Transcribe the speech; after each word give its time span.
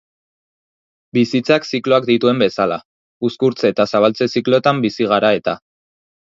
Bizitzak 1.17 1.67
zikloak 1.73 2.07
dituen 2.11 2.41
bezala, 2.45 2.81
uzkurtze 3.31 3.73
eta 3.77 3.89
zabaltze 3.95 4.31
zikloetan 4.37 4.85
bizi 4.89 5.11
gara 5.15 5.35
eta. 5.43 5.59